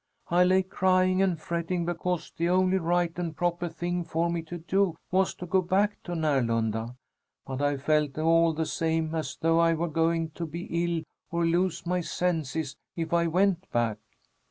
I 0.29 0.43
lay 0.45 0.63
crying 0.63 1.21
and 1.21 1.39
fretting 1.39 1.85
because 1.85 2.31
the 2.35 2.49
only 2.49 2.79
right 2.79 3.15
and 3.19 3.37
proper 3.37 3.69
thing 3.69 4.03
for 4.03 4.31
me 4.31 4.41
to 4.41 4.57
do 4.57 4.97
was 5.11 5.35
to 5.35 5.45
go 5.45 5.61
back 5.61 6.01
to 6.05 6.13
Närlunda. 6.13 6.95
But 7.45 7.61
I 7.61 7.77
felt 7.77 8.17
all 8.17 8.51
the 8.53 8.65
same 8.65 9.13
as 9.13 9.37
though 9.39 9.59
I 9.59 9.75
were 9.75 9.87
going 9.87 10.31
to 10.31 10.47
be 10.47 10.63
ill 10.85 11.03
or 11.29 11.45
lose 11.45 11.85
my 11.85 12.01
senses 12.01 12.75
if 12.95 13.13
I 13.13 13.27
went 13.27 13.69
back. 13.71 13.99